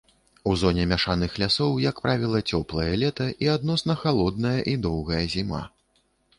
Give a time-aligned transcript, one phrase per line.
[0.51, 5.65] У зоне мяшаных лясоў, як правіла, цёплае лета і адносна халодная і доўгая зіма.